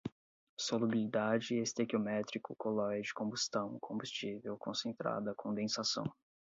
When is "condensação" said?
5.35-6.05